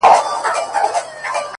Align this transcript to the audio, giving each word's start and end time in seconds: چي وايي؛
چي 0.03 0.07
وايي؛ 0.07 1.45